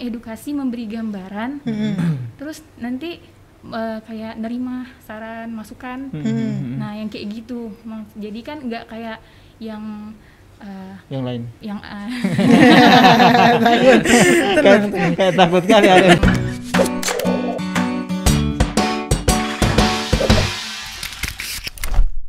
[0.00, 2.16] edukasi memberi gambaran Hmm.
[2.34, 3.18] terus nanti
[3.60, 6.78] eh, kayak nerima saran masukan Hmm.
[6.78, 7.74] nah yang kayak gitu
[8.14, 9.18] jadi kan nggak kayak
[9.58, 10.14] yang
[10.58, 11.78] eh, yang lain yang
[13.64, 14.82] kayak,
[15.14, 16.14] kayak takut kali ada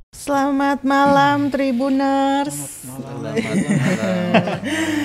[0.10, 2.86] Selamat malam Tribuners.
[2.86, 3.34] Selamat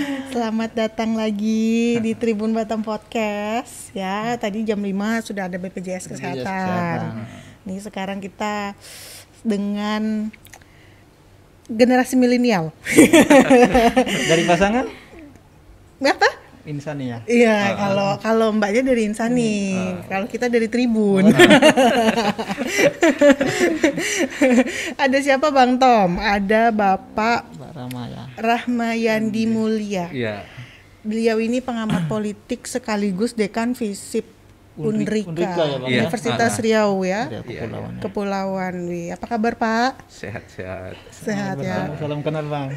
[0.35, 3.95] datang lagi di Tribun Batam Podcast.
[3.95, 6.43] Ya, tadi jam 5 sudah ada BPJS Kesehatan.
[6.43, 7.01] Kesehatan.
[7.63, 8.75] Nih sekarang kita
[9.47, 10.35] dengan
[11.71, 12.75] generasi milenial.
[14.31, 14.91] dari pasangan
[16.03, 16.31] Apa?
[16.65, 19.77] Insania Iya, kalau kalau mbaknya dari Insani,
[20.09, 21.29] kalau kita dari Tribun.
[25.05, 26.17] ada siapa Bang Tom?
[26.21, 30.07] Ada Bapak Mbak ya Rahmayandi Mulia.
[30.11, 30.37] Iya.
[31.05, 34.25] Beliau ini pengamat politik sekaligus dekan FISIP
[34.75, 36.03] Unrika, Unrika ya, Bang, ya?
[36.03, 38.01] Universitas Ah, Riau ya, dari kepulauan ya.
[38.03, 38.75] Kepulauan.
[38.91, 40.03] Wih, apa kabar Pak?
[40.11, 40.99] Sehat-sehat.
[41.15, 41.95] Sehat ya.
[41.95, 42.75] salam kenal bang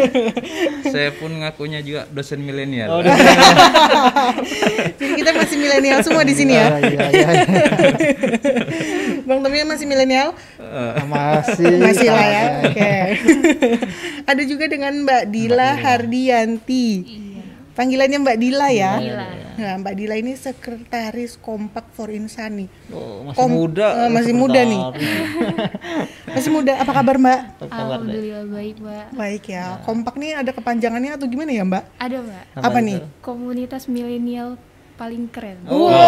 [0.96, 2.88] Saya pun ngakunya juga dosen milenial.
[2.88, 3.04] oh.
[5.00, 6.80] Jadi kita masih milenial semua di sini ya.
[6.88, 7.52] iya, iya, iya.
[9.28, 10.32] Bang Tommy masih milenial?
[11.04, 12.44] masih Masih lah ya.
[12.64, 12.92] Oke.
[14.24, 16.88] Ada juga dengan Mbak Dila Hardianti.
[17.76, 18.96] Panggilannya Mbak Dila ya.
[18.96, 19.49] Dila.
[19.60, 22.64] Nah, Mbak Dila ini sekretaris Kompak for Insani.
[22.88, 24.80] oh, masih Kom- muda eh, masih muda nih.
[26.30, 26.78] Masih muda.
[26.78, 27.40] Apa kabar Mbak?
[27.60, 29.82] Apa alhamdulillah baik mbak Baik ya.
[29.82, 31.82] Kompak nih ada kepanjangannya atau gimana ya Mbak?
[31.98, 33.02] ada mbak Apa, nih?
[33.20, 34.54] komunitas milenial
[34.94, 35.90] paling keren oh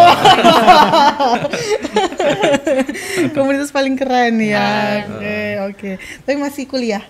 [3.35, 5.03] Komunitas paling keren ya.
[5.09, 5.89] Oke, oke.
[6.23, 7.03] Tapi masih kuliah.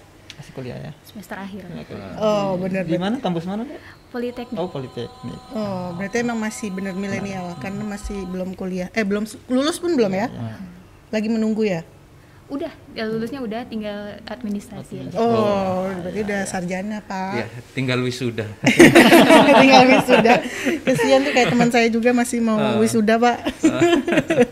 [0.53, 1.65] Masih kuliah ya semester akhir
[2.21, 2.85] Oh, benar.
[2.85, 3.81] di mana kampus mana deh
[4.13, 8.93] politeknik oh politeknik Oh, berarti emang masih bener milenial karena masih belum kuliah.
[8.93, 10.29] Eh, belum lulus pun belum ya?
[11.09, 11.81] Lagi menunggu ya?
[12.43, 17.33] udah ya lulusnya udah tinggal administrasi aja Oh, berarti udah sarjana, Pak.
[17.33, 18.45] Ya, tinggal wisuda.
[19.63, 20.37] Tinggal wisuda.
[20.85, 23.37] Kesian tuh kayak teman saya juga masih mau wisuda, Pak.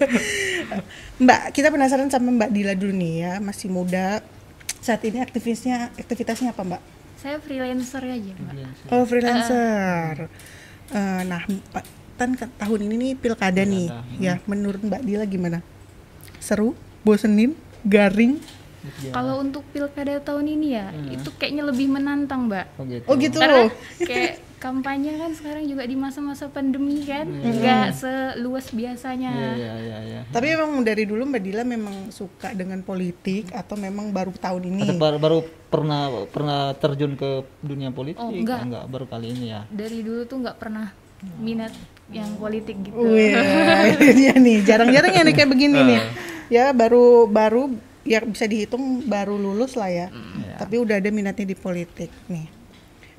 [1.21, 4.25] Mbak, kita penasaran sama Mbak Dila dulu nih ya, masih muda.
[4.81, 6.83] Saat ini aktivisnya aktivitasnya apa, Mbak?
[7.21, 10.25] saya freelancer aja mbak Oh, freelancer.
[10.89, 11.85] Eh, nah, Pak,
[12.17, 13.93] kan tahun ini nih pilkada nih.
[14.17, 15.61] Ya, menurut Mbak Dila gimana?
[16.41, 16.73] Seru?
[17.05, 17.53] Bosenin?
[17.85, 18.41] Garing?
[19.13, 23.37] kalau untuk pilkada tahun ini ya itu kayaknya lebih menantang mbak oh gitu Oh gitu.
[23.37, 23.69] karena
[24.09, 29.97] kayak kampanye kan sekarang juga di masa-masa pandemi kan nggak seluas biasanya iya iya iya
[30.05, 34.69] iya Tapi memang dari dulu Mbak Dila memang suka dengan politik atau memang baru tahun
[34.69, 34.85] ini?
[34.85, 38.85] Atau baru, baru pernah pernah terjun ke dunia politik Oh, enggak.
[38.85, 40.93] baru kali ini ya dari dulu tuh nggak pernah
[41.41, 41.73] minat
[42.11, 44.57] yang politik gitu ini dia nih.
[44.61, 45.99] Jarang-jarang ya nih kayak begini nih.
[46.51, 47.71] Ya baru baru
[48.03, 50.07] ya bisa dihitung baru lulus lah ya.
[50.59, 52.60] Tapi udah ada minatnya di politik nih.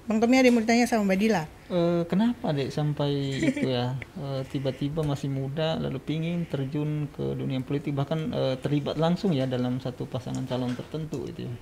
[0.02, 1.44] Bang Tommy ada yang mau ditanya sama Mbak Dila?
[1.70, 3.94] Eh, kenapa dek sampai itu ya?
[4.22, 9.50] Eh, tiba-tiba masih muda lalu pingin terjun ke dunia politik bahkan eh, terlibat langsung ya
[9.50, 11.54] dalam satu pasangan calon tertentu itu ya.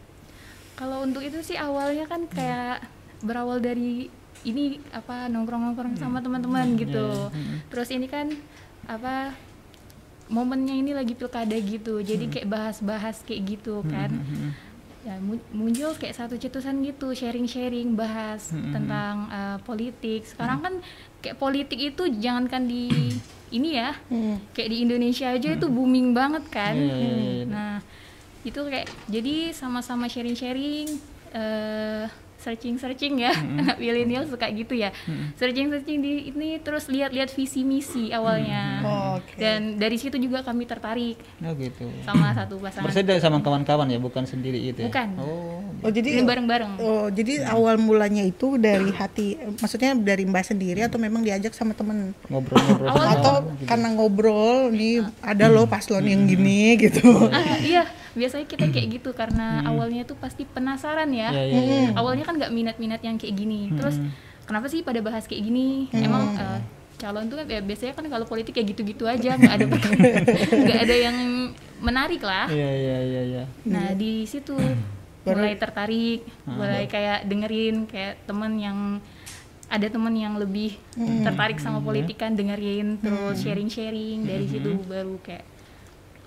[0.77, 2.84] kalau untuk itu sih awalnya kan kayak
[3.25, 4.12] berawal dari
[4.45, 7.33] ini apa nongkrong-nongkrong sama teman-teman gitu.
[7.73, 8.29] terus ini kan
[8.84, 9.33] apa
[10.29, 12.00] momennya ini lagi pilkada gitu.
[12.05, 14.11] Jadi kayak bahas-bahas kayak gitu kan
[15.00, 20.28] ya mu- muncul kayak satu cetusan gitu sharing-sharing bahas tentang uh, politik.
[20.28, 20.75] Sekarang kan
[21.21, 23.16] kayak politik itu jangankan di
[23.50, 23.97] ini ya
[24.53, 26.77] kayak di Indonesia aja itu booming banget kan.
[26.77, 27.44] Iya, iya, iya, iya.
[27.49, 27.75] nah
[28.41, 30.88] itu kayak jadi sama-sama sharing-sharing
[32.41, 34.89] eh searching-searching ya anak milenial suka gitu ya
[35.37, 39.37] searching-searching di ini terus lihat-lihat visi misi awalnya Oh, Oke.
[39.37, 41.84] dan dari situ juga kami tertarik Oh gitu.
[42.03, 44.89] sama satu pasangan Berseda sama kawan-kawan ya, bukan sendiri itu ya.
[44.89, 45.09] Bukan.
[45.21, 45.61] Oh.
[45.81, 50.81] Oh jadi ini bareng-bareng Oh, jadi awal mulanya itu dari hati, maksudnya dari Mbak sendiri
[50.83, 52.17] atau memang diajak sama temen?
[52.27, 53.67] Ngobrol-ngobrol Atau kawan.
[53.67, 57.29] karena ngobrol nih ada loh paslon yang gini gitu.
[57.29, 57.85] ah iya
[58.15, 61.31] biasanya kita kayak gitu karena awalnya tuh pasti penasaran ya.
[61.31, 61.91] Iya, iya, iya.
[61.95, 63.71] awalnya kan nggak minat-minat yang kayak gini.
[63.75, 63.97] Terus
[64.45, 65.87] kenapa sih pada bahas kayak gini?
[65.95, 66.61] Emang eh,
[67.01, 69.65] calon tuh kan ya biasanya kan kalau politik ya gitu-gitu aja nggak ada
[70.69, 71.17] nggak ada yang
[71.81, 72.51] menarik lah.
[72.51, 73.45] Iya iya iya iya.
[73.65, 74.59] nah di situ
[75.25, 78.79] mulai tertarik mulai kayak dengerin kayak temen yang
[79.71, 80.75] ada temen yang lebih
[81.23, 85.47] tertarik sama politik kan dengerin terus sharing-sharing dari situ baru kayak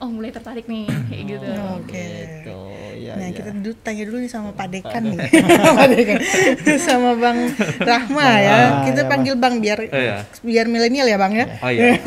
[0.04, 1.48] oh mulai tertarik nih kayak gitu
[1.80, 1.96] Oke.
[2.44, 2.60] Gitu,
[3.00, 3.34] ya, nah ya.
[3.34, 5.20] kita dulu tanya dulu nih sama Pak Dekan nih,
[5.80, 6.20] Pak Dekan.
[6.88, 7.40] sama Bang
[7.80, 8.52] Rahma ya.
[8.52, 10.28] Ah, Kita ya, panggil Bang biar Iya.
[10.40, 11.46] biar milenial ya Bang ya.
[11.58, 11.96] Oh iya.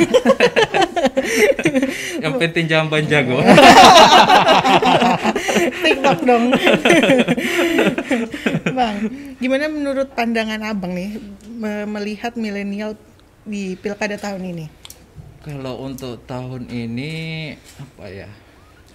[2.17, 3.41] Yang penting jamban jago.
[5.79, 6.45] TikTok dong.
[8.69, 8.97] bang,
[9.39, 11.17] gimana menurut pandangan Abang nih
[11.51, 12.93] me- melihat milenial
[13.43, 14.67] di pilkada tahun ini?
[15.47, 18.29] Kalau untuk tahun ini apa ya?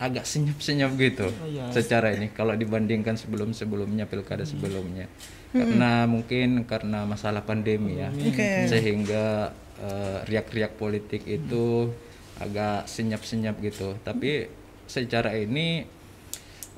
[0.02, 1.70] Agak senyap-senyap gitu iya.
[1.70, 5.06] secara ini kalau dibandingkan sebelum-sebelumnya pilkada sebelumnya.
[5.54, 8.10] Karena mungkin karena masalah pandemi ya.
[8.10, 8.66] Oke.
[8.68, 11.94] Sehingga eh, riak-riak politik itu
[12.42, 13.94] agak senyap-senyap gitu.
[14.02, 14.50] Tapi
[14.90, 15.86] secara ini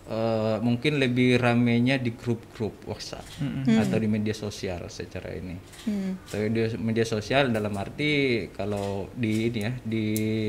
[0.09, 3.23] eh, mungkin lebih ramenya di grup-grup WhatsApp
[3.67, 5.55] atau di media sosial secara ini.
[5.87, 6.19] Hmm.
[6.27, 10.05] Tapi di media sosial dalam arti kalau di ini ya di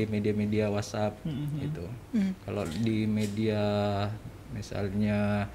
[0.07, 1.23] media-media WhatsApp
[1.61, 1.85] itu.
[2.43, 3.63] Kalau di media
[4.55, 5.51] misalnya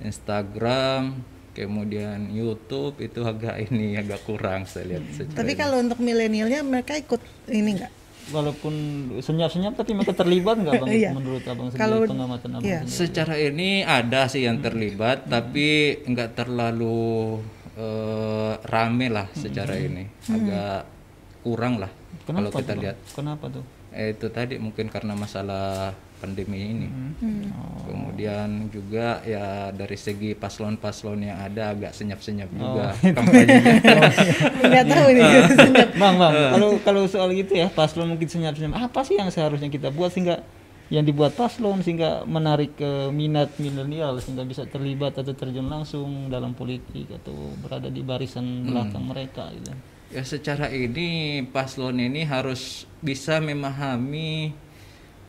[0.00, 1.18] Instagram,
[1.58, 5.02] kemudian YouTube itu agak ini agak kurang saya lihat.
[5.10, 5.58] secara Tapi ini.
[5.58, 7.18] kalau untuk milenialnya mereka ikut
[7.50, 7.92] ini enggak?
[8.28, 8.74] Walaupun
[9.18, 11.10] senyap-senyap tapi mereka terlibat nggak bang Iya.
[11.12, 12.78] menurut abang sendiri Kalau- pengamatan abang iya.
[12.84, 12.94] sendiri?
[12.94, 15.68] Secara ini ada sih yang terlibat, tapi
[16.02, 17.40] nggak terlalu
[17.74, 20.82] eh, rame lah secara ini, agak
[21.40, 21.88] kurang lah
[22.26, 22.96] kalau Kenapa kita tuh, lihat.
[23.14, 23.64] Kenapa tuh?
[23.88, 26.88] Eh, itu tadi mungkin karena masalah pandemi ini.
[27.84, 33.74] Kemudian juga ya dari segi paslon-paslon yang ada agak senyap-senyap juga kampanyenya.
[34.60, 35.26] Enggak tahu nih.
[35.94, 36.50] bang bang Eh.
[36.52, 40.44] kalau kalau soal gitu ya paslon mungkin senyap-senyap apa sih yang seharusnya kita buat sehingga
[40.88, 46.52] yang dibuat paslon sehingga menarik ke minat milenial sehingga bisa terlibat atau terjun langsung dalam
[46.52, 49.72] politik atau berada di barisan belakang mereka gitu.
[50.08, 54.56] Ya secara ini paslon ini harus bisa memahami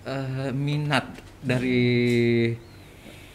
[0.05, 1.05] eh, minat
[1.39, 1.89] dari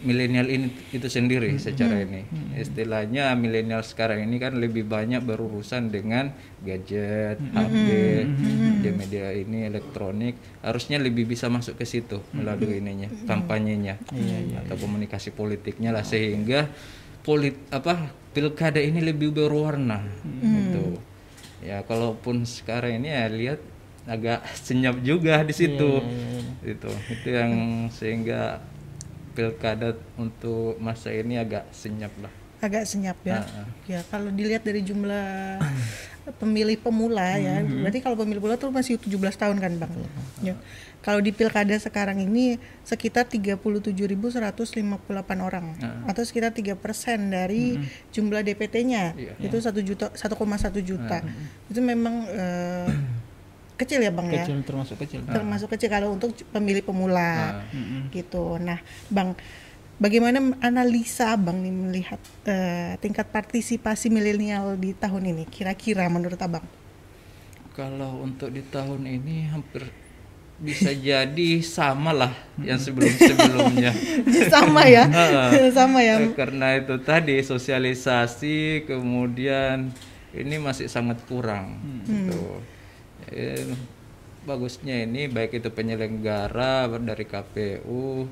[0.05, 2.29] milenial ini itu sendiri secara ini.
[2.55, 6.31] Istilahnya milenial sekarang ini kan lebih banyak berurusan dengan
[6.61, 7.89] gadget, HP,
[8.29, 10.37] media-media ini elektronik.
[10.61, 13.97] Harusnya lebih bisa masuk ke situ melalui ininya, kampanyenya
[14.69, 16.05] atau komunikasi politiknya lah.
[16.05, 16.69] Sehingga
[17.25, 20.05] polit apa pilkada ini lebih berwarna
[20.45, 21.01] gitu.
[21.65, 23.61] Ya kalaupun sekarang ini ya lihat
[24.05, 26.01] agak senyap juga di situ.
[26.65, 27.53] Itu itu yang
[27.93, 28.61] sehingga
[29.35, 32.33] pilkada untuk masa ini agak senyap lah.
[32.63, 33.45] Agak senyap ya.
[33.45, 33.67] Ah, ah.
[33.85, 35.61] Ya, kalau dilihat dari jumlah
[36.41, 39.93] pemilih pemula ya, berarti kalau pemilih pemula tuh masih 17 tahun kan, Bang.
[40.41, 40.57] Ya.
[41.05, 44.41] Kalau di pilkada sekarang ini sekitar 37.158
[45.37, 45.77] orang
[46.09, 46.81] atau sekitar 3%
[47.29, 47.77] dari
[48.09, 49.13] jumlah DPT-nya.
[49.13, 49.37] Iya.
[49.37, 51.21] Itu 1 juta 1,1 juta.
[51.69, 52.89] Itu memang eh,
[53.75, 54.47] kecil ya, Bang ya.
[54.47, 55.21] Kecil termasuk kecil.
[55.27, 58.11] termasuk kecil kalau untuk pemilih pemula Mm-mm.
[58.15, 58.57] gitu.
[58.63, 58.79] Nah,
[59.11, 59.35] Bang,
[59.99, 65.45] bagaimana analisa Abang nih melihat eh, tingkat partisipasi milenial di tahun ini?
[65.51, 66.65] Kira-kira menurut Abang?
[67.75, 69.83] Kalau untuk di tahun ini hampir
[70.55, 72.31] bisa jadi sama lah
[72.63, 73.91] yang sebelum-sebelumnya.
[74.55, 75.11] Sama ya,
[75.79, 76.23] sama ya.
[76.23, 79.91] Eh, Karena itu tadi sosialisasi kemudian
[80.31, 81.83] ini masih sangat kurang.
[82.07, 82.63] Gitu.
[83.27, 83.65] Eh,
[84.43, 88.29] bagusnya ini baik itu penyelenggara dari KPU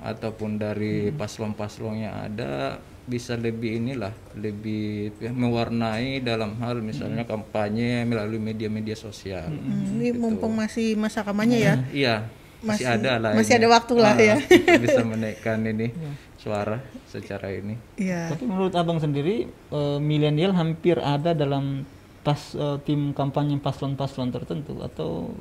[0.00, 8.04] ataupun dari paslon-paslon yang ada bisa lebih inilah lebih ya, mewarnai dalam hal misalnya kampanye
[8.04, 9.50] melalui media-media sosial.
[9.50, 11.74] Hmm, ini mumpung masih masa kampanye ya.
[11.90, 12.14] Iya,
[12.60, 13.32] masih, Masih- ada lah.
[13.34, 13.60] masih ini.
[13.60, 14.36] ada waktu lah Ah, ya.
[14.78, 15.88] bisa menaikkan ini
[16.42, 17.74] suara secara ini.
[17.98, 18.30] Iya.
[18.30, 21.84] Tapi menurut abang sendiri eh, milenial hampir ada dalam
[22.20, 25.32] pas eh, tim kampanye paslon-paslon tertentu atau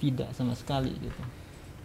[0.00, 1.22] tidak sama sekali gitu.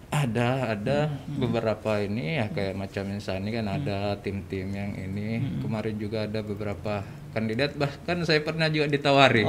[0.10, 1.05] Ada, ada
[1.38, 5.62] beberapa ini ya kayak macam misalnya kan ada tim-tim yang ini.
[5.62, 9.46] Kemarin juga ada beberapa kandidat bahkan saya pernah juga ditawari.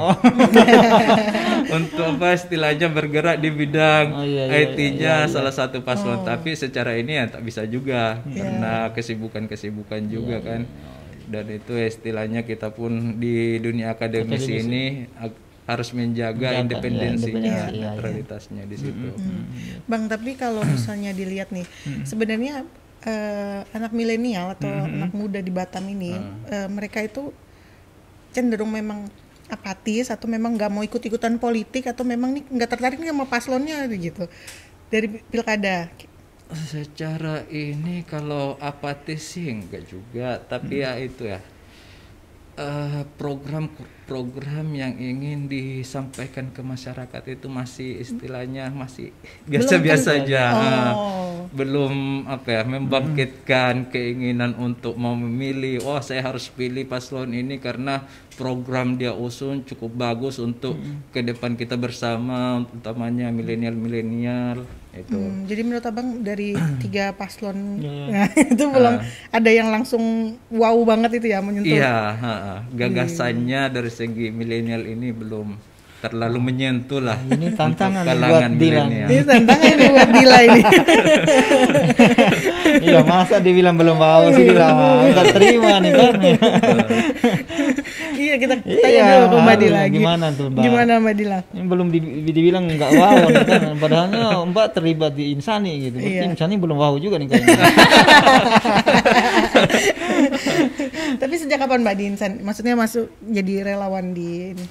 [1.81, 6.21] Untuk apa istilahnya bergerak di bidang Oh, iya, iya, IT-nya salah satu paslon.
[6.21, 10.69] Tapi secara ini ya tak bisa juga karena kesibukan-kesibukan juga kan
[11.31, 15.07] dan itu istilahnya kita pun di dunia akademisi ini
[15.63, 17.89] harus menjaga Menjaga, independensinya, independensi, iya.
[17.95, 19.07] netralitasnya di situ.
[19.87, 21.63] Bang, tapi kalau misalnya dilihat nih,
[22.03, 22.67] sebenarnya
[23.07, 26.11] eh, anak milenial atau anak muda di Batam ini,
[26.51, 27.31] eh, mereka itu
[28.35, 29.07] cenderung memang
[29.51, 33.83] apatis atau memang nggak mau ikut-ikutan politik atau memang nih nggak tertarik nih sama paslonnya
[33.91, 34.27] gitu
[34.91, 35.87] dari pilkada.
[36.51, 41.39] Secara ini kalau apatis sih enggak juga, tapi ya itu ya.
[42.51, 49.15] Eh, program ku- program yang ingin disampaikan ke masyarakat itu masih istilahnya masih
[49.47, 50.43] biasa-biasa aja.
[50.51, 51.47] Ah, Oh.
[51.47, 58.03] belum apa ya membangkitkan keinginan untuk mau memilih oh saya harus pilih paslon ini karena
[58.35, 60.79] program dia usung cukup bagus untuk
[61.11, 66.51] ke depan kita bersama utamanya milenial-milenial itu Hmm, jadi menurut abang dari
[66.83, 67.79] tiga paslon
[68.11, 68.95] nah, itu belum
[69.31, 71.71] ada yang langsung wow banget itu ya menyentuh.
[71.71, 71.95] Iya,
[72.75, 75.71] gagasannya dari segi milenial ini belum
[76.01, 77.17] terlalu menyentuh lah.
[77.23, 79.07] Ini tantangan buat milenial.
[79.07, 80.61] Ini tantangan ini buat Dila ini.
[82.81, 86.13] iya masa dibilang belum mau sih mau nggak terima nih kan
[88.31, 89.55] iya kita tanya Iya, dulu ke Mbak.
[89.57, 89.79] Dila.
[89.81, 90.63] Gi- Gimana tuh, Mbak?
[90.63, 91.39] Gimana Mbak Dila?
[91.51, 96.15] ini belum di- dibilang nggak wow nih kan padahalnya mbak terlibat di insani gitu berarti
[96.17, 96.23] Iya.
[96.29, 97.59] insani belum wow juga nih kayaknya
[101.13, 102.31] Tapi sejak kapan Mbak di Insan?
[102.39, 104.65] Maksudnya masuk jadi relawan di ini?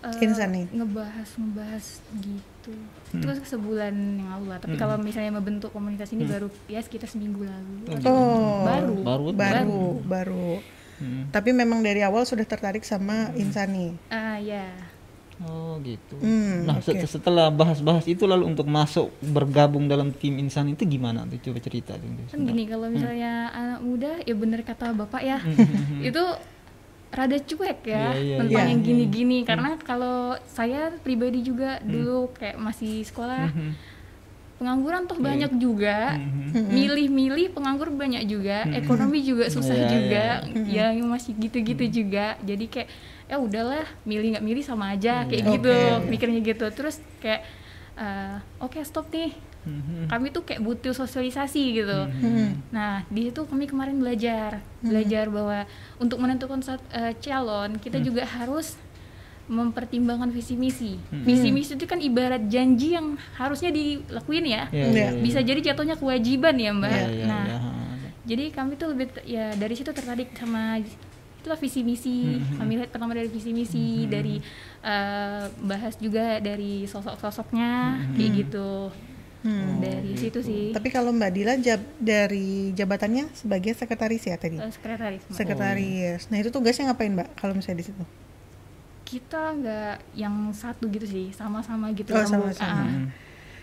[0.00, 0.66] Eh, Insan nih.
[0.72, 1.84] ngebahas ngebahas
[2.16, 2.72] gitu
[3.08, 3.24] Hmm.
[3.24, 7.40] terus sebulan yang lalu lah tapi kalau misalnya membentuk komunitas ini baru ya sekitar seminggu
[7.40, 8.60] lalu Oh.
[8.62, 10.48] baru baru Baru, baru.
[10.98, 11.30] Hmm.
[11.30, 13.94] Tapi memang dari awal sudah tertarik sama Insani.
[14.08, 14.66] ah ya
[15.38, 16.18] oh gitu.
[16.18, 21.22] Hmm, nah se- setelah bahas-bahas itu lalu untuk masuk bergabung dalam tim insan itu gimana
[21.24, 21.38] tuh?
[21.38, 25.38] Coba cerita tuh kan gini kalau misalnya anak muda ya bener kata bapak ya.
[26.02, 26.22] Itu
[27.08, 28.72] rada cuek Iya, ya iya, tentang iya.
[28.74, 33.48] yang gini-gini karena kalau saya pribadi juga dulu kayak masih sekolah
[34.58, 36.18] pengangguran toh banyak juga.
[36.52, 38.66] Milih-milih penganggur banyak juga.
[38.74, 40.26] Ekonomi juga susah Iya, juga.
[40.66, 42.34] ya yang masih gitu-gitu juga.
[42.42, 42.88] Jadi kayak
[43.28, 45.74] ya udahlah milih nggak milih sama aja kayak gitu
[46.10, 46.66] mikirnya gitu.
[46.74, 47.46] Terus kayak
[47.94, 49.32] eh, oke stop nih.
[50.08, 52.08] Kami tuh kayak butuh sosialisasi gitu.
[52.08, 52.56] Hmm.
[52.72, 55.68] Nah, di situ kami kemarin belajar, belajar bahwa
[56.00, 58.80] untuk menentukan eh, calon kita juga harus
[59.48, 61.00] mempertimbangkan visi misi.
[61.10, 64.68] Visi misi itu kan ibarat janji yang harusnya dilakuin ya.
[64.68, 65.08] Iya, Iya.
[65.18, 66.92] Bisa jadi jatuhnya kewajiban ya, Mbak.
[66.92, 67.58] Iya, iya, nah, iya.
[68.28, 70.78] jadi kami tuh lebih ya dari situ tertarik sama
[71.40, 72.36] itulah visi misi.
[72.60, 74.36] Kami lihat pertama dari visi misi, dari
[74.84, 78.92] eh, bahas juga dari sosok-sosoknya kayak gitu.
[79.80, 80.76] Dari situ sih.
[80.76, 84.60] Tapi kalau Mbak Dila jab, dari jabatannya sebagai sekretaris ya tadi?
[84.60, 85.24] Eh, sekretaris.
[85.24, 85.36] Mbak.
[85.40, 86.20] Sekretaris.
[86.28, 88.04] Nah itu tugasnya ngapain Mbak kalau misalnya di situ?
[89.08, 92.52] Kita nggak yang satu gitu sih sama-sama gitu Oh, Rambut.
[92.52, 92.84] sama-sama.
[92.84, 93.08] Ah,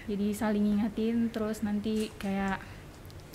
[0.05, 2.57] jadi saling ngingatin terus nanti kayak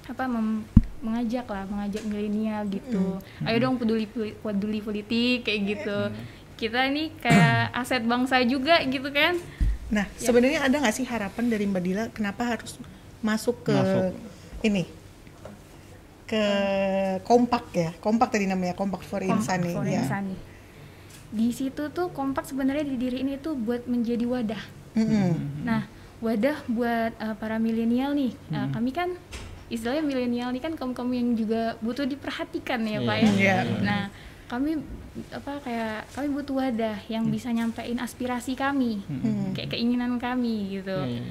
[0.05, 0.67] apa mem-
[1.01, 4.05] mengajak lah mengajak milenial gitu ayo dong peduli
[4.37, 5.99] peduli politik kayak gitu
[6.57, 9.39] kita ini kayak aset bangsa juga gitu kan
[9.89, 12.79] Nah sebenarnya ada nggak sih harapan dari Mbak Dila kenapa harus
[13.21, 14.13] masuk ke Masuk.
[14.63, 14.85] ini
[16.25, 16.45] ke
[17.21, 20.03] kompak ya kompak tadi namanya kompak for insan nih for ya.
[20.03, 20.37] Insani.
[21.31, 24.63] Di situ tuh kompak sebenarnya didiriin itu buat menjadi wadah
[24.99, 25.63] Mm-mm.
[25.63, 25.87] Nah,
[26.19, 28.35] wadah buat uh, para milenial nih.
[28.51, 29.15] Uh, kami kan
[29.71, 33.31] istilahnya milenial nih kan kaum-kaum yang juga butuh diperhatikan ya, Pak ya.
[33.39, 33.57] Iya.
[33.87, 34.03] Nah,
[34.51, 34.83] kami
[35.31, 39.03] apa kayak kami butuh wadah yang bisa nyampein aspirasi kami,
[39.55, 40.99] kayak keinginan kami gitu.
[41.07, 41.23] Iya.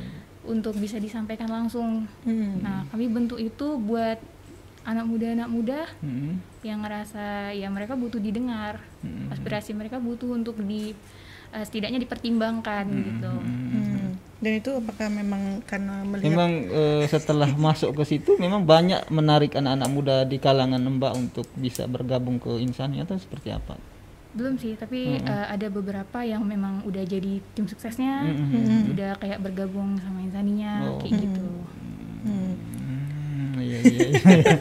[0.48, 2.08] Untuk bisa disampaikan langsung.
[2.24, 2.63] Hmm.
[2.63, 4.24] Nah, kami bentuk itu buat
[4.88, 6.39] anak muda-anak muda Mm-mm.
[6.62, 8.84] Yang ngerasa ya mereka butuh didengar.
[9.32, 10.92] Aspirasi mereka butuh untuk di
[11.51, 13.32] uh, setidaknya dipertimbangkan gitu.
[13.32, 14.20] Hmm.
[14.39, 19.51] Dan itu apakah memang karena melihat Memang eh, setelah masuk ke situ memang banyak menarik
[19.51, 23.75] anak-anak muda di kalangan Mbak untuk bisa bergabung ke Insani atau seperti apa?
[24.30, 28.94] belum sih tapi uh, ada beberapa yang memang udah jadi tim suksesnya Mm-mm.
[28.94, 31.01] udah kayak bergabung sama Insaninya Oh.
[31.01, 31.50] kayak gitu
[32.20, 32.30] Hmm.
[32.30, 32.54] Hmm,
[33.82, 34.54] iya, iya, iya.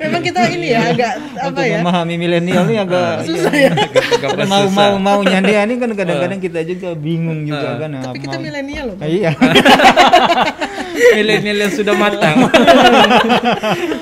[0.00, 3.72] memang kita ini ya agak apa Untuk ya memahami milenial ini agak susah ya.
[3.72, 4.70] Agak mau susah.
[4.70, 7.90] mau maunya dia ini kan kadang-kadang kita juga bingung juga kan.
[8.02, 8.96] Tapi kita mau- milenial loh.
[8.98, 9.30] Ah, Iya.
[11.16, 12.36] milenial yang sudah matang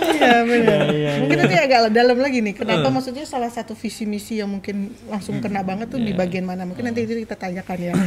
[0.09, 0.81] Iya benar.
[0.91, 2.55] Iya, Mungkin nanti agak dalam lagi nih.
[2.55, 6.67] Kenapa maksudnya salah satu visi misi yang mungkin langsung kena banget tuh di bagian mana?
[6.67, 7.93] Mungkin nanti itu kita tanyakan ya.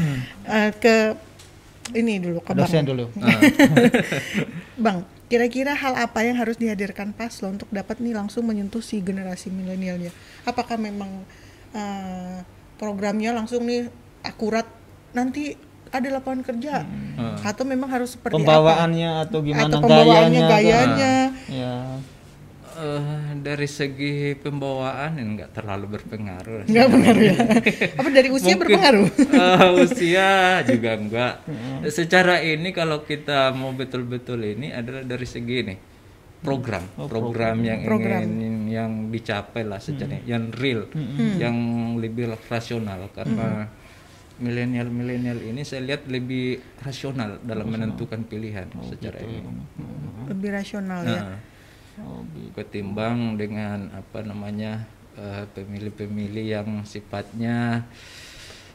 [0.51, 0.95] Eh, ke
[1.93, 2.67] ini dulu ke Bang.
[2.67, 3.07] Dosen dulu.
[4.83, 9.47] Bang, kira-kira hal apa yang harus dihadirkan paslon untuk dapat nih langsung menyentuh si generasi
[9.47, 10.11] milenialnya?
[10.43, 11.23] Apakah memang
[11.71, 12.43] eh,
[12.75, 13.87] programnya langsung nih
[14.27, 14.67] akurat
[15.15, 15.55] nanti
[15.91, 16.83] ada lapangan kerja
[17.43, 18.47] atau memang harus seperti apa?
[18.47, 20.51] Pembawaannya atau gimana Atau pembawaannya, gayanya?
[20.51, 21.15] gayanya.
[21.47, 21.75] Ya.
[22.71, 23.03] Eh,
[23.37, 27.35] dari segi pembawaan ini nggak terlalu berpengaruh Enggak benar ya.
[27.99, 29.07] Apa dari usia Mungkin, berpengaruh?
[29.27, 30.29] eh, usia
[30.63, 31.33] juga enggak.
[31.87, 35.75] Secara ini kalau kita mau betul-betul ini adalah dari segi ini
[36.39, 38.23] program, program yang Program.
[38.23, 40.87] ingin yang dicapai lah secara yang real,
[41.37, 41.53] yang
[41.97, 43.11] lebih rasional.
[43.11, 43.67] Karena
[44.37, 49.43] milenial-milenial ini saya lihat lebih rasional dalam menentukan pilihan secara ini.
[50.25, 51.21] lebih rasional ya.
[51.21, 51.37] Nah,
[52.53, 57.85] ketimbang dengan apa namanya eh, pemilih-pemilih yang sifatnya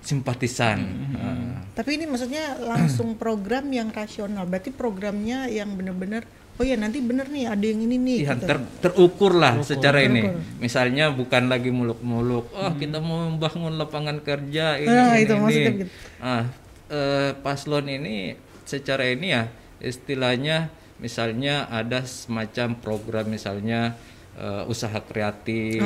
[0.00, 0.78] simpatisan.
[1.12, 6.22] Nah, tapi ini maksudnya langsung program yang rasional berarti programnya yang benar-benar
[6.56, 8.46] oh ya nanti bener nih ada yang ini nih Iya, gitu.
[8.48, 10.24] ter- terukur lah secara ini.
[10.56, 15.42] Misalnya bukan lagi muluk-muluk, oh kita mau membangun lapangan kerja ini Ah, ini, itu ini.
[15.42, 15.90] maksudnya begitu.
[16.16, 16.44] Ah,
[16.88, 19.50] eh, paslon ini secara ini ya
[19.82, 23.96] istilahnya misalnya ada semacam program misalnya
[24.36, 25.82] eh, usaha kreatif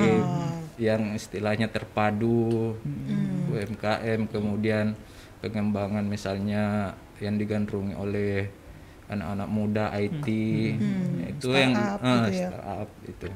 [0.81, 2.73] yang istilahnya terpadu
[3.52, 4.97] UMKM kemudian
[5.45, 8.49] pengembangan misalnya yang digandrungi oleh
[9.11, 10.26] anak-anak muda IT
[11.26, 12.49] itu yang Startup ah, gitu ya.
[12.55, 13.26] startup itu.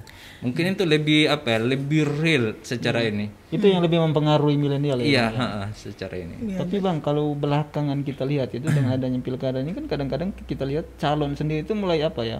[0.46, 3.26] Mungkin itu lebih apa ya lebih real secara ini.
[3.50, 5.04] Itu yang lebih mempengaruhi milenial ya.
[5.04, 5.38] iya ya?
[5.38, 6.54] ha, ha, secara ini.
[6.54, 10.86] Tapi bang, kalau belakangan kita lihat itu dengan adanya pilkada ini kan kadang-kadang kita lihat
[11.02, 12.38] calon sendiri itu mulai apa ya,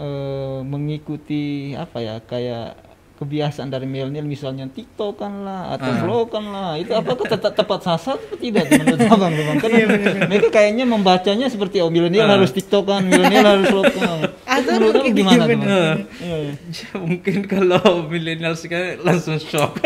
[0.00, 2.93] eh, mengikuti apa ya kayak
[3.24, 8.36] kebiasaan dari milenial misalnya tiktokan lah atau vlogan lah itu apakah tetap tepat sasaran atau
[8.36, 9.56] tidak menurut abang bang?
[9.58, 9.70] Kan
[10.28, 14.18] mereka kayaknya membacanya seperti oh milenial harus tiktokan, milenial harus vlogan.
[14.44, 15.44] Atau Menurut abang mungkin gimana?
[15.48, 15.90] tuh?
[16.20, 16.88] Iya, iya.
[17.00, 19.80] mungkin kalau milenial sekarang langsung shock.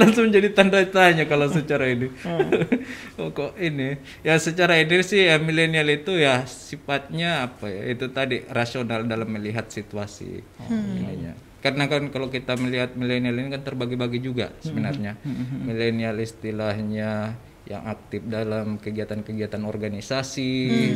[0.00, 2.08] Langsung jadi tanda tanya kalau secara ini.
[3.20, 4.00] Oh, kok ini?
[4.24, 7.92] Ya secara ini sih ya milenial itu ya sifatnya apa ya?
[7.92, 10.40] Itu tadi rasional dalam melihat situasi.
[10.72, 15.16] Ininya karena kan kalau kita melihat milenial ini kan terbagi-bagi juga sebenarnya.
[15.64, 17.36] milenial istilahnya
[17.68, 20.92] yang aktif dalam kegiatan-kegiatan organisasi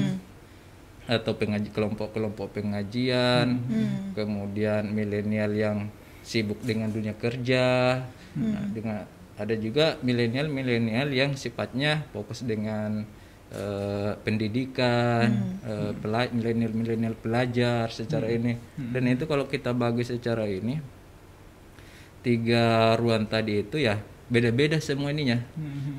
[1.04, 3.60] atau pengaji kelompok-kelompok pengajian,
[4.16, 5.78] kemudian milenial yang
[6.24, 8.00] sibuk dengan dunia kerja,
[8.34, 13.06] Nah, dengan ada juga milenial-milenial yang sifatnya fokus dengan
[13.54, 15.28] eh, pendidikan,
[15.62, 18.58] eh, pela- milenial-milenial pelajar secara ini,
[18.90, 20.82] dan itu kalau kita bagi secara ini
[22.20, 22.64] tiga
[22.96, 25.38] ruang tadi itu ya beda-beda semua ininya.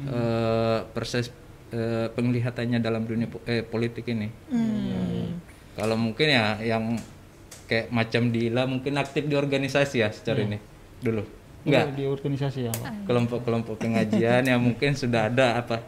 [0.05, 1.29] Eh, proses
[1.71, 4.29] eh, penglihatannya dalam dunia po- eh, politik ini.
[4.49, 5.27] Eh,
[5.75, 6.95] Kalau mungkin ya yang
[7.65, 10.57] kayak macam Dila mungkin aktif di organisasi ya secara ini.
[10.97, 11.19] Dulu.
[11.65, 12.73] Enggak, Di organisasi ya.
[13.03, 15.81] Kelompok-kelompok pengajian yang mungkin sudah ada apa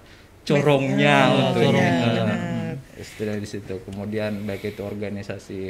[0.48, 1.18] corongnya
[1.52, 1.80] untuk ini.
[1.80, 3.84] Eh, istilah di situ.
[3.84, 5.62] Kemudian baik itu organisasi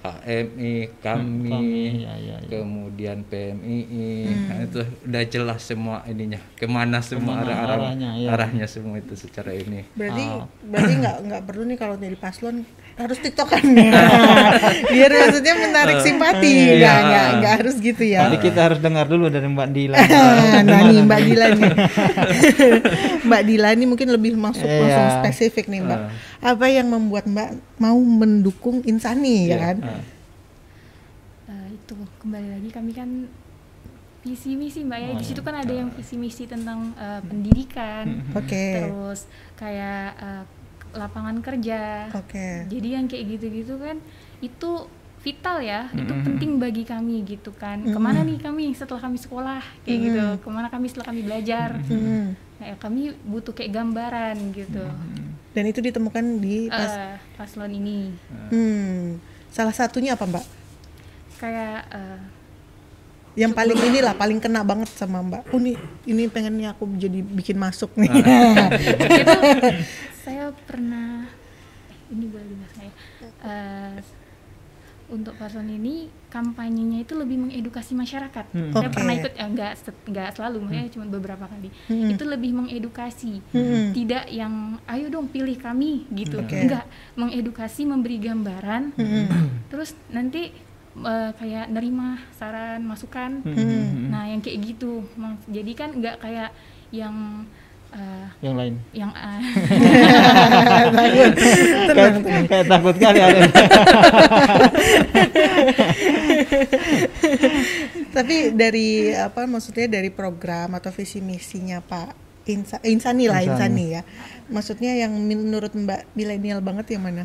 [0.00, 2.48] HMI, kami, Kami, ya, ya, ya.
[2.48, 8.10] kemudian PMII, nah, itu udah jelas semua ininya, ke mana semua Ke mana arah, arahnya,
[8.16, 8.28] ya.
[8.32, 9.84] arahnya semua itu secara ini.
[9.92, 10.48] berarti Ah.
[10.64, 12.64] berarti nggak nggak perlu nih kalau jadi paslon
[13.00, 13.88] harus tiktokan nih
[14.92, 16.52] biar maksudnya menarik simpati.
[16.76, 18.28] nggak nggak nggak harus gitu ya.
[18.28, 19.96] Tapi kita harus dengar dulu dari Mbak Dila.
[20.68, 21.72] nah nih Mbak Dila nih.
[23.24, 24.80] Mbak Dila ini mungkin lebih masuk Iya.
[24.84, 26.00] langsung spesifik nih Mbak.
[26.44, 27.48] Apa yang membuat Mbak
[27.80, 29.76] mau mendukung Insani ya kan?
[31.48, 33.08] Eh, itu kembali lagi kami kan
[34.20, 35.10] visi misi mbak ya.
[35.16, 38.28] Di situ kan ada yang visi misi tentang eh, pendidikan.
[38.36, 38.84] Oke.
[38.84, 39.24] Terus
[39.56, 40.44] kayak eh,
[40.92, 42.10] lapangan kerja.
[42.14, 42.66] Oke.
[42.66, 43.96] Jadi yang kayak gitu-gitu kan
[44.40, 44.70] itu
[45.20, 45.86] vital ya.
[45.92, 47.84] Itu penting bagi kami gitu kan.
[47.84, 50.24] Ke mana nih kami setelah kami sekolah kayak gitu.
[50.40, 51.76] Ke mana kami setelah kami belajar.
[51.86, 52.34] Hmm.
[52.60, 54.84] nah, ya, kami butuh kayak gambaran gitu.
[55.50, 58.14] Dan itu ditemukan di pas Eh, paslon ini.
[58.52, 59.18] Hmm.
[59.50, 60.44] salah satunya apa Mbak?
[61.42, 62.18] Kayak eh,
[63.32, 65.42] yang paling inilah paling kena banget sama Mbak.
[65.50, 68.10] Oh ini ini pengennya aku jadi bikin masuk nih.
[68.10, 69.38] itu
[70.24, 71.24] saya pernah
[71.88, 72.94] eh, ini boleh dibahas nggak ya
[73.40, 73.96] Eh,
[75.10, 78.46] untuk paslon ini kampanyenya itu lebih mengedukasi masyarakat.
[78.46, 78.94] Saya Oke.
[78.94, 81.66] pernah ikut ya nggak set- nggak selalu, makanya cuma beberapa kali.
[81.88, 83.90] Itu lebih mengedukasi, Hmm.
[83.90, 86.38] tidak yang ayo dong pilih kami gitu.
[86.38, 86.54] Oke.
[86.54, 88.94] Enggak, mengedukasi, memberi gambaran.
[89.66, 90.54] Terus nanti
[90.96, 93.42] eh, kayak nerima saran, masukan.
[94.10, 95.06] Nah, yang kayak gitu.
[95.46, 96.50] Jadi kan nggak kayak
[96.90, 97.46] yang
[97.90, 98.74] eh, Yang lain.
[98.90, 99.42] yang eh,
[100.96, 101.30] kayak,
[102.46, 103.40] kayak takut kali ada.
[108.10, 112.18] Tapi dari apa maksudnya dari program atau visi misinya Pak
[112.50, 113.54] Insa, Insani lah Insani.
[113.54, 114.02] Insani ya.
[114.50, 117.24] Maksudnya yang menurut Mbak milenial banget yang mana?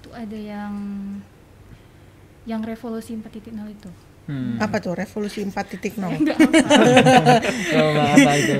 [0.00, 0.74] itu ada yang
[2.44, 3.90] yang revolusi 4.0 itu.
[4.24, 4.62] Hmm.
[4.62, 5.90] Apa tuh revolusi 4.0?
[7.66, 8.54] Coba apa itu?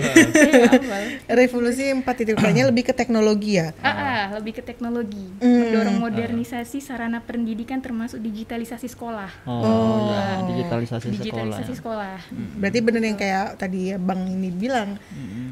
[1.31, 3.71] Revolusi 4.0-nya lebih ke teknologi ya.
[3.79, 5.63] Ah, ah, lebih ke teknologi, Hmm.
[5.63, 9.31] mendorong modernisasi sarana pendidikan termasuk digitalisasi sekolah.
[9.47, 11.23] Oh, ya, digitalisasi sekolah.
[11.23, 12.19] Digitalisasi sekolah.
[12.59, 14.99] Berarti bener yang kayak tadi ya Bang ini bilang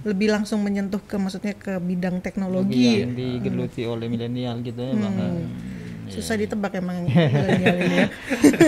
[0.02, 3.06] lebih langsung menyentuh ke maksudnya ke bidang teknologi.
[3.06, 5.14] yang digeluti oleh milenial gitu ya, Bang.
[5.14, 5.77] Hmm.
[6.08, 8.08] Susah ditebak emang ya.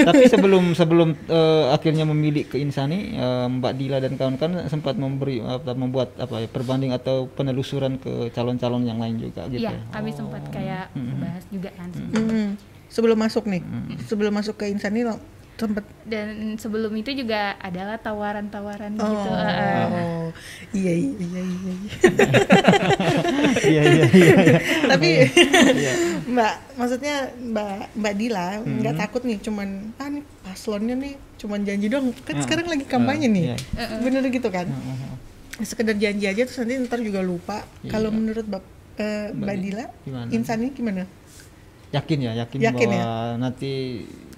[0.07, 5.40] Tapi sebelum sebelum eh, akhirnya memilih ke Insani, eh, Mbak Dila dan kawan-kawan sempat memberi
[5.42, 9.66] apa, membuat apa ya perbanding atau penelusuran ke calon-calon yang lain juga gitu.
[9.66, 9.83] Iya, ya.
[9.92, 11.88] kami sempat kayak bahas juga kan.
[11.92, 12.55] Hmm.
[12.90, 13.62] Sebelum masuk nih,
[14.11, 15.18] sebelum masuk ke Insani lo
[15.61, 19.31] sempet Dan sebelum itu juga adalah tawaran-tawaran oh, gitu.
[19.37, 19.85] ah, ah.
[19.92, 20.29] oh.
[20.72, 21.74] iya iya iya iya.
[23.70, 24.35] Iya iya iya.
[24.44, 24.59] iya.
[24.87, 25.11] Tapi
[26.35, 31.87] Mbak, maksudnya Mbak Mbak Dila nggak takut nih cuman ah nih paslonnya nih cuman janji
[31.88, 33.44] dong kan sekarang lagi kampanye nih.
[33.53, 33.57] Iya.
[34.05, 34.68] Bener gitu kan?
[35.61, 37.64] Sekedar janji aja terus nanti ntar juga lupa.
[37.88, 38.64] Kalau menurut Mbak
[39.00, 40.29] eh, Mbak Dila, gimana?
[40.33, 41.03] insannya gimana?
[41.90, 43.35] Yakin ya, yakin, Yakin bahwa ya?
[43.37, 43.72] nanti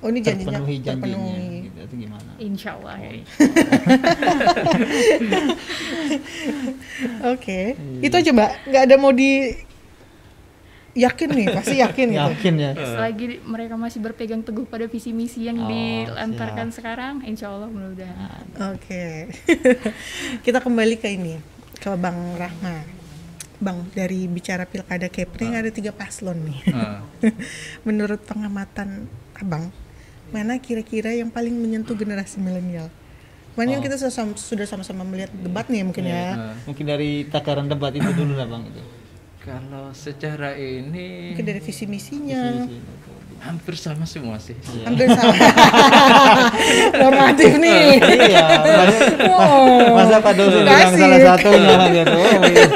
[0.00, 1.62] Oh, ini janjinya terpenuhi janjinya terpenuhi.
[1.62, 2.30] gitu atau gimana?
[2.36, 2.94] Insya Allah.
[2.96, 3.10] ya.
[7.28, 8.02] Oke, Iya.
[8.02, 8.50] itu aja Mbak.
[8.66, 9.30] Nggak ada mau di
[10.94, 12.20] yakin nih, pasti yakin gitu.
[12.20, 12.70] Yakin ya.
[12.74, 16.76] Selagi mereka masih berpegang teguh pada visi misi yang Oh, dilantarkan siap.
[16.76, 18.44] sekarang, insya Allah mudah-mudahan.
[18.72, 19.30] Oke,
[20.44, 21.38] kita kembali ke ini
[21.74, 23.01] ke Bang Rahma.
[23.62, 26.60] Bang, dari bicara pilkada Kepri ada tiga paslon nih.
[26.74, 26.98] Ah.
[27.86, 29.06] Menurut pengamatan
[29.38, 29.70] Abang,
[30.34, 32.90] mana kira-kira yang paling menyentuh generasi milenial?
[33.54, 36.58] Mana yang kita sudah sama- sudah sama-sama melihat debat nih mungkin ya?
[36.66, 38.82] Mungkin dari takaran debat itu dulu lah Bang itu.
[39.42, 42.66] Kalau secara ini Mungkin dari visi misinya.
[43.42, 44.54] Hampir sama semua sih.
[44.86, 45.34] Hampir sama.
[47.02, 47.98] Normatif nih.
[47.98, 49.98] Iya, masa, Oh.
[49.98, 52.14] masa Pak Dosen bilang salah satunya gitu.
[52.14, 52.66] Oh, iya.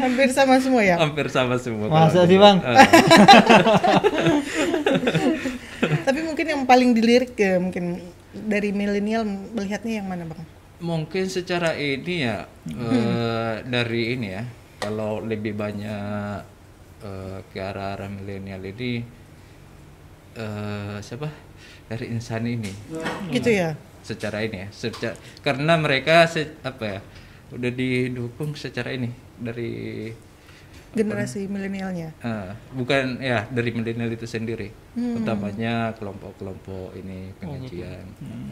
[0.00, 0.96] Hampir sama semua ya.
[0.96, 1.86] Hampir sama semua.
[1.92, 2.38] Masa sih.
[2.40, 2.64] Bang?
[6.08, 8.00] Tapi mungkin yang paling dilirik ya mungkin
[8.32, 10.40] dari milenial melihatnya yang mana bang?
[10.80, 14.44] Mungkin secara ini ya eh, dari ini ya,
[14.80, 16.53] kalau lebih banyak
[17.04, 19.04] eh, ke arah-arah milenial ini
[20.34, 21.28] eh, siapa
[21.84, 22.72] dari insan ini
[23.30, 23.76] Gitu ya.
[24.00, 27.00] secara ini ya, secara, karena mereka se- apa ya
[27.50, 30.10] udah didukung secara ini dari
[30.90, 32.14] Generasi milenialnya.
[32.16, 35.18] eh, bukan ya dari milenial itu sendiri, Hmm.
[35.18, 38.06] utamanya kelompok-kelompok ini pengajian.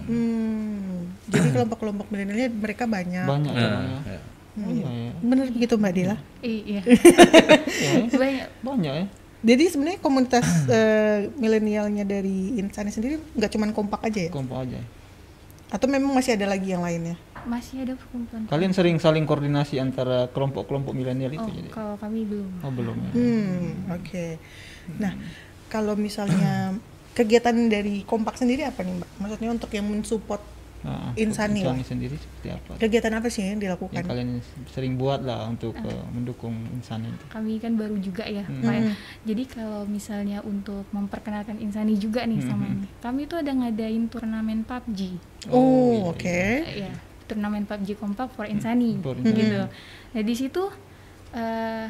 [0.04, 1.06] Hmm.
[1.24, 3.22] Jadi kelompok-kelompok milenialnya mereka banyak.
[3.24, 4.18] Banyak Bang, ya.
[4.18, 4.20] ya.
[4.52, 5.12] Oh, iya, iya.
[5.18, 6.16] Bener begitu Mbak Dila.
[6.40, 6.82] Iya.
[7.82, 8.48] Iya, Banyak.
[8.60, 9.06] Banyak ya.
[9.42, 14.30] Jadi sebenarnya komunitas eh, milenialnya dari Insani sendiri nggak cuman kompak aja ya?
[14.30, 14.78] Kompak aja.
[15.72, 17.16] Atau memang masih ada lagi yang lainnya?
[17.42, 18.46] Masih ada perkumpulan.
[18.46, 21.68] Kalian sering saling koordinasi antara kelompok-kelompok milenial itu Oh, jadi?
[21.72, 22.50] kalau kami belum.
[22.62, 23.10] Oh, belum ya.
[23.18, 23.66] Hmm,
[23.98, 24.26] oke.
[25.00, 25.12] Nah,
[25.66, 26.76] kalau misalnya
[27.18, 29.10] kegiatan dari kompak sendiri apa nih Mbak?
[29.16, 30.42] Maksudnya untuk yang mensupport
[30.82, 31.72] Nah, Insani lah.
[31.72, 32.72] Insani sendiri seperti apa?
[32.74, 34.02] kegiatan apa sih yang Yang dilakukan?
[34.02, 34.30] kalian
[34.66, 37.24] sering buat lah untuk eh, mendukung Insani itu.
[37.28, 38.60] Kami kan baru juga ya, Hmm.
[38.60, 38.74] Pak.
[38.74, 38.92] ya.
[39.24, 42.74] Jadi kalau misalnya untuk memperkenalkan Insani juga nih sama Hmm.
[42.76, 45.00] ini, kami tuh ada ngadain turnamen PUBG.
[45.48, 46.38] Oh, oke.
[46.60, 46.92] Eh, ya,
[47.24, 49.70] turnamen PUBG Kompak for Insani For gitu.
[50.10, 50.62] Nah, di situ
[51.32, 51.86] eh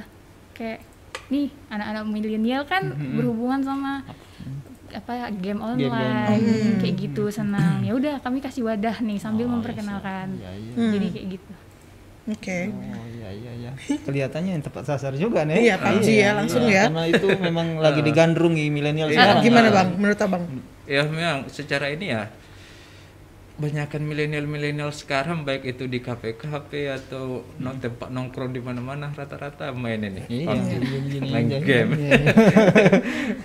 [0.52, 0.84] kayak
[1.28, 4.04] nih anak-anak milenial kan berhubungan sama
[4.94, 6.76] apa game online online.
[6.78, 7.80] kayak gitu senang.
[7.80, 10.36] Ya udah kami kasih wadah nih sambil memperkenalkan.
[10.36, 10.74] Iya, iya.
[10.90, 11.52] Jadi kayak gitu.
[12.24, 12.58] Oke.
[12.70, 13.70] Oh iya iya iya.
[14.06, 15.58] Kelihatannya yang tepat sasar juga nih.
[15.64, 16.86] Iya, PUBG ya, langsung ya.
[16.86, 19.42] Karena itu memang lagi digandrungi milenial Ah, sekarang.
[19.42, 19.74] gimana kan.
[19.74, 19.88] bang?
[19.98, 20.44] Menurut abang?
[20.82, 22.26] ya memang secara ini ya
[23.60, 30.00] banyakkan milenial-milenial sekarang baik itu di kafe-kafe atau non tempat nongkrong di mana-mana rata-rata main
[30.00, 30.24] ini.
[30.24, 31.12] Iya, PUBG.
[31.28, 31.90] main game.
[32.00, 32.32] Iya, iya.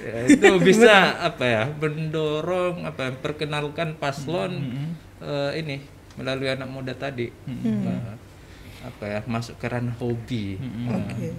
[0.07, 4.63] Ya, itu bisa apa ya mendorong apa perkenalkan paslon
[5.19, 5.83] eh, ini
[6.15, 7.27] melalui anak muda tadi.
[7.27, 8.15] Eh,
[8.87, 10.55] apa ya masuk ke ranah hobi.
[10.87, 11.35] Nah, Oke.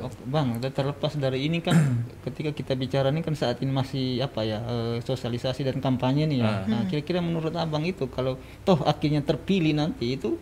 [0.00, 1.76] Oh, Bang, udah terlepas dari ini kan
[2.24, 6.38] ketika kita bicara ini kan saat ini masih apa ya eh, sosialisasi dan kampanye nih
[6.40, 6.52] ya.
[6.64, 10.40] Nah, kira-kira menurut Abang itu kalau toh akhirnya terpilih nanti itu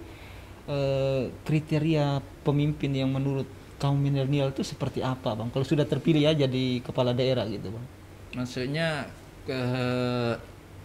[0.70, 3.46] eh, kriteria pemimpin yang menurut
[3.78, 5.50] kaum milenial itu seperti apa, Bang?
[5.50, 7.86] Kalau sudah terpilih ya jadi kepala daerah gitu, Bang.
[8.36, 9.08] maksudnya
[9.48, 9.58] ke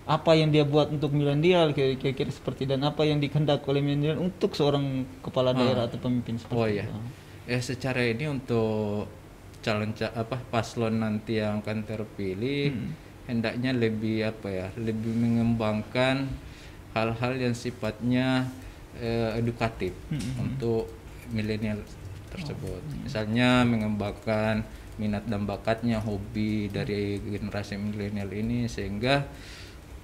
[0.04, 4.52] Apa yang dia buat untuk milenial kira-kira seperti dan apa yang dikehendak oleh milenial untuk
[4.52, 6.84] seorang kepala daerah atau pemimpin seperti Oh iya.
[6.84, 7.22] itu.
[7.43, 9.12] Ya secara ini untuk
[9.63, 12.71] calon ca- apa paslon nanti yang akan terpilih
[13.27, 16.27] hendaknya lebih apa ya lebih mengembangkan
[16.91, 18.47] hal-hal yang sifatnya
[18.99, 19.95] eh, edukatif
[20.39, 20.91] untuk
[21.32, 21.79] milenial
[22.32, 22.82] tersebut.
[23.08, 24.63] Misalnya mengembangkan
[24.99, 29.23] minat dan bakatnya hobi dari generasi milenial ini sehingga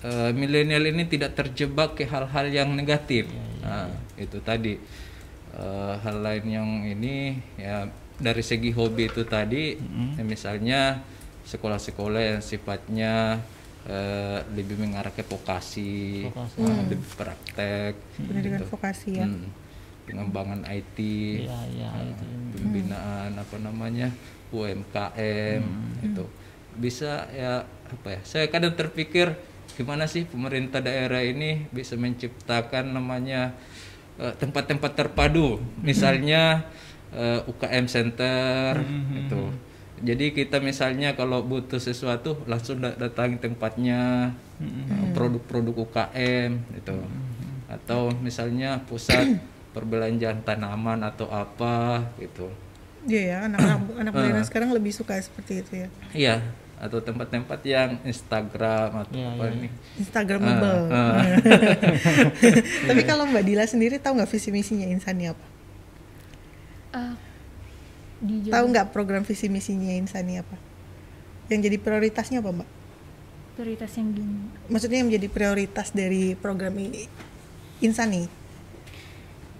[0.03, 3.27] eh, milenial ini tidak terjebak ke hal-hal yang negatif.
[3.63, 4.75] Nah itu tadi
[5.59, 7.83] Eh, hal lain yang ini ya
[8.15, 9.75] dari segi hobi itu tadi
[10.15, 11.03] ya misalnya
[11.43, 13.43] sekolah-sekolah yang sifatnya
[13.83, 19.51] eh, lebih mengarah ke vokasi, eh, lebih praktek, pendidikan vokasi ya Hmm.
[20.07, 20.97] pengembangan IT,
[21.43, 22.23] Iya, iya, eh, itu.
[22.55, 24.09] pembinaan apa namanya
[24.49, 25.61] UMKM
[26.01, 26.23] itu
[26.75, 28.19] bisa ya apa ya?
[28.23, 29.35] Saya kadang terpikir
[29.75, 33.53] gimana sih pemerintah daerah ini bisa menciptakan namanya
[34.19, 36.67] tempat-tempat terpadu, misalnya
[37.11, 38.75] eh, UKM center
[39.15, 39.43] itu.
[39.99, 46.97] Jadi kita misalnya kalau butuh sesuatu langsung dat- datangi tempatnya eh, produk-produk UKM itu.
[47.67, 49.39] Atau misalnya pusat
[49.75, 52.49] perbelanjaan tanaman atau apa gitu.
[53.07, 56.35] Iya ya anak-anak anak milenial sekarang lebih suka seperti itu ya Iya,
[56.79, 59.55] atau tempat-tempat yang Instagram atau Iya, apa iya.
[59.59, 59.67] ini.
[59.99, 60.81] Instagramable.
[60.87, 61.19] Ah,
[62.87, 65.45] tapi kalau Mbak Dila sendiri tahu nggak visi misinya Insani apa?
[66.95, 67.13] Eh,
[68.23, 70.55] di tahu nggak program visi misinya Insani apa?
[71.51, 72.69] Yang jadi prioritasnya apa Mbak?
[73.59, 74.23] Prioritas yang di
[74.71, 77.11] maksudnya yang menjadi prioritas dari program ini
[77.83, 78.38] Insani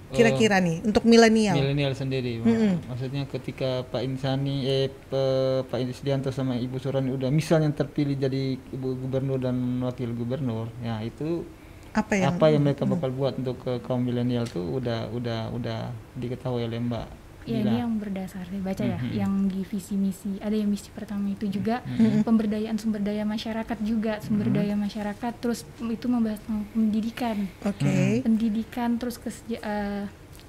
[0.09, 1.53] kira-kira nih untuk milenial.
[1.53, 2.89] Milenial sendiri Mak.
[2.89, 8.57] maksudnya ketika Pak Insani eh Pe- Pak Isdianto sama Ibu Surani udah misalnya terpilih jadi
[8.57, 11.45] ibu gubernur dan wakil gubernur ya itu
[11.89, 15.89] apa yang apa yang mereka bakal buat untuk ke kaum milenial tuh udah udah udah
[16.17, 18.99] diketahui oleh Mbak ya ini yang berdasar saya baca ya.
[18.99, 19.11] Mhm.
[19.15, 21.81] yang di visi misi ada yang misi pertama itu juga.
[22.21, 27.37] Pemberdayaan sumber daya masyarakat juga sumber daya masyarakat terus itu membahas tentang pendidikan.
[27.63, 28.21] Oke.
[28.21, 30.05] Pendidikan terus keseja- eh,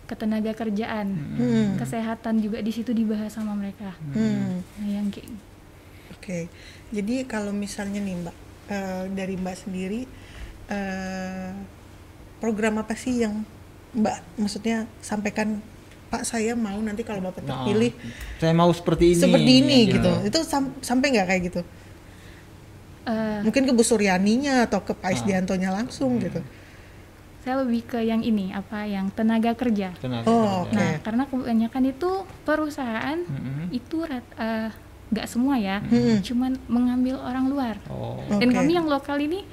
[0.07, 1.07] ketenaga kerjaan.
[1.38, 1.79] Hmm.
[1.79, 3.94] kesehatan juga di situ dibahas sama mereka.
[4.11, 4.61] Hmm.
[4.83, 5.31] nah yang kayak
[6.11, 6.53] Oke,
[6.92, 8.37] jadi kalau misalnya nih Mbak,
[8.68, 10.05] eh, dari Mbak sendiri,
[10.68, 11.50] eh,
[12.37, 13.40] program apa sih yang
[13.90, 15.64] Mbak maksudnya sampaikan
[16.10, 17.94] Pak saya mau nanti kalau Bapak Nah, terpilih
[18.36, 20.10] saya mau seperti ini seperti ini ya, gitu.
[20.26, 21.60] Itu sam- sampai nggak kayak gitu?
[23.06, 26.42] eh, Mungkin ke Bu Suryaninya atau ke Pak Isdiantonya langsung gitu.
[27.40, 30.76] saya lebih ke yang ini apa yang tenaga kerja Tenaga Oh, kerja.
[30.76, 32.10] nah karena kebanyakan itu
[32.44, 33.72] perusahaan Mm-mm.
[33.72, 34.68] itu rat- eh,
[35.08, 36.20] nggak semua ya Mm-mm.
[36.20, 38.54] cuman mengambil orang luar oh dan Oke.
[38.54, 39.48] kami yang lokal ini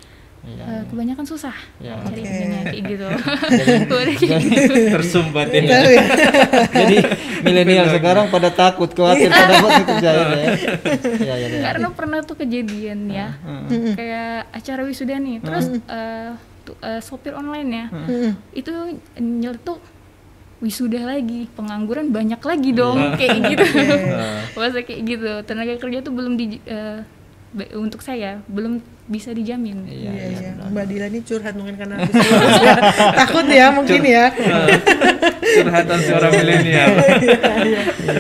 [0.48, 2.00] iya, eh, kebanyakan susah Ya.
[2.00, 3.08] cari kerjanya kayak gitu.
[4.48, 4.74] Gitu.
[4.90, 5.68] Tersumbat ini.
[5.68, 5.80] Ya?
[6.80, 6.98] jadi
[7.42, 10.26] milenial sekarang pada takut khawatir pada buat kerja ya.
[10.26, 10.36] Ya
[11.20, 11.62] ya, ya, ya.
[11.64, 13.36] karena pernah tuh kejadian ya.
[13.94, 16.30] Kayak acara wisuda nih terus eh,
[16.64, 17.86] tuh, eh, sopir online ya.
[17.90, 18.32] Mm-mm.
[18.54, 18.72] itu
[19.16, 19.80] nyeletuk
[20.58, 23.66] wisuda lagi pengangguran banyak lagi dong kayak gitu.
[24.56, 25.32] Masa kayak gitu.
[25.44, 26.58] Tenaga kerja tuh belum di
[27.48, 30.68] ba- untuk saya belum bisa dijamin Iya, Iya, iya, iya.
[30.68, 32.76] Mbak Dila ini curhat mungkin karena habis lulus ya.
[33.16, 34.26] takut ya mungkin ya.
[35.58, 36.88] Curhatan seorang milenial.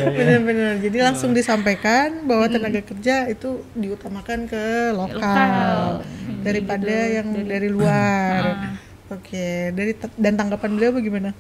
[0.09, 0.73] Benar-benar.
[0.79, 6.07] Jadi langsung disampaikan bahwa tenaga kerja itu diutamakan ke lokal, Lokal.
[6.41, 8.41] daripada Gitu, yang dari, dari- luar.
[8.47, 8.73] Ah.
[9.09, 11.31] Oke, dari dan tanggapan beliau bagaimana?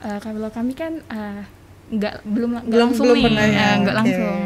[0.00, 1.42] Eh, kalau kami kan eh,
[1.88, 3.58] nggak belum nggak belum langsung belum nih pernah ya.
[3.60, 4.00] Eh, nggak Oke.
[4.00, 4.38] langsung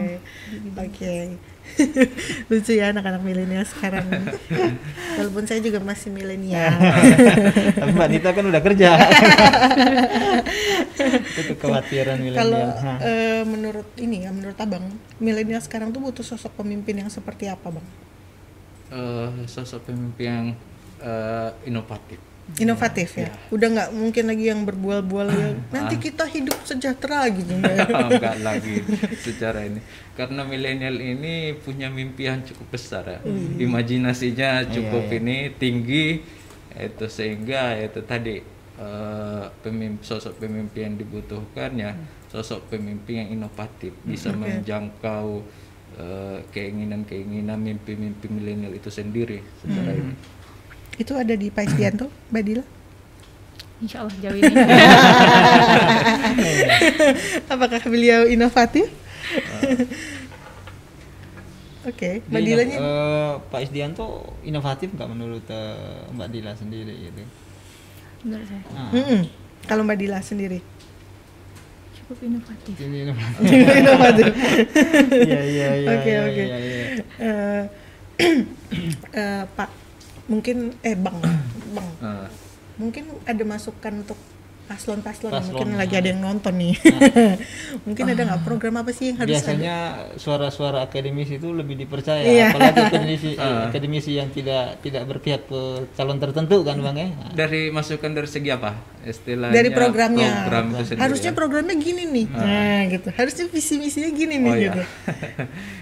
[0.78, 1.14] Oke.
[2.50, 4.06] Lucu ya anak-anak milenial sekarang.
[5.18, 6.72] Walaupun saya juga masih milenial.
[7.80, 8.90] tapi Mbak Nita kan udah kerja
[11.36, 12.98] itu kekhawatiran Kalau milenial Hah.
[13.02, 14.84] eh, menurut ini ya, menurut Abang,
[15.20, 17.86] milenial sekarang tuh butuh sosok pemimpin yang seperti apa, Bang?
[18.92, 20.46] Eh, sosok pemimpin yang
[21.02, 22.20] eh, inovatif.
[22.62, 23.34] Inovatif ya.
[23.50, 27.50] Udah nggak mungkin lagi yang berbual-bual yang nanti kita hidup sejahtera gitu.
[27.58, 27.86] nggak ya?
[28.06, 28.86] enggak lagi
[29.18, 29.82] secara ini.
[30.14, 33.18] Karena milenial ini punya mimpi yang cukup besar ya.
[33.58, 36.22] Imajinasinya cukup ini tinggi
[36.76, 38.36] itu sehingga itu tadi
[38.78, 41.96] eh, pemimpin sosok pemimpin yang dibutuhkan ya
[42.28, 45.40] sosok pemimpin yang inovatif bisa menjangkau
[45.96, 50.12] eh, keinginan-keinginan mimpi-mimpi milenial itu sendiri secara ini
[50.96, 52.64] Itu ada di Pak Isdianto, Mbak Dila?
[53.76, 54.54] insya Allah jauh ini
[57.52, 58.88] Apakah beliau inovatif?
[61.86, 67.22] Oke, Mbak Jadi, Dilanya eh, Pak Isdianto inovatif nggak menurut eh, Mbak Dila sendiri gitu
[68.26, 68.90] menurut saya nah.
[69.70, 70.58] Kalau Mbak Dila sendiri
[72.02, 73.44] cukup inovatif ini inovatif
[73.82, 74.26] inovatif.
[75.26, 76.42] iya iya iya Oke, iya, oke.
[76.42, 76.84] iya, iya.
[77.22, 77.62] Eh,
[79.22, 79.68] eh, Pak
[80.26, 82.28] mungkin eh Bang Bang Eh,
[82.76, 84.18] mungkin ada masukan untuk
[84.66, 86.74] paslon-paslon mungkin lagi ada yang nonton nih.
[87.86, 89.76] Mungkin ada nggak program apa sih yang harus biasanya
[90.18, 92.50] suara-suara akademisi itu lebih dipercaya Iya.
[92.50, 95.60] apalagi akademisi eh, akademisi yang tidak tidak berpihak ke
[95.94, 97.08] calon tertentu kan bang ya?
[97.08, 98.74] Nah, dari masukan dari segi apa?
[99.06, 100.30] Istilahnya dari programnya.
[100.44, 101.36] program itu sendiri harusnya ya?
[101.36, 102.26] programnya gini nih.
[102.26, 103.08] Nah gitu.
[103.14, 104.64] Harusnya visi misinya gini nih Oh, iya.
[104.66, 104.82] gitu.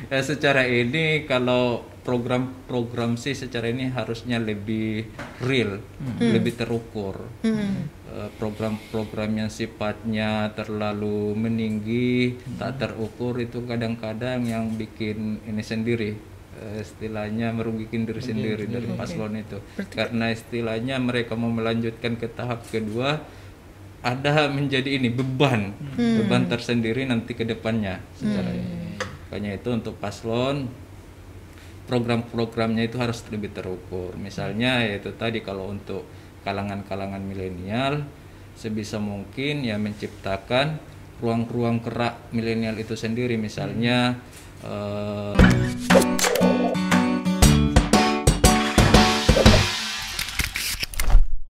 [0.05, 5.09] Ya, secara ini kalau program-program sih secara ini harusnya lebih
[5.41, 5.81] real,
[6.21, 7.25] lebih terukur.
[7.41, 7.89] Hmm.
[8.15, 16.15] Eh, Program-program yang sifatnya terlalu meninggi, tak terukur itu kadang-kadang yang bikin ini sendiri.
[16.55, 19.59] eh, istilahnya merugikan diri sendiri dari paslon itu.
[19.91, 23.19] Karena istilahnya mereka mau melanjutkan ke tahap kedua
[24.07, 25.75] ada menjadi ini beban.
[25.99, 28.95] Beban tersendiri nanti ke depannya secara ini.
[29.27, 30.71] makanya itu untuk paslon
[31.91, 34.15] program-programnya itu harus lebih terukur.
[34.15, 36.07] Misalnya yaitu tadi kalau untuk
[36.45, 38.05] kalangan-kalangan milenial
[38.55, 40.79] sebisa mungkin ya menciptakan
[41.19, 43.35] ruang-ruang gerak milenial itu sendiri.
[43.41, 44.21] Misalnya
[44.63, 45.35] eh,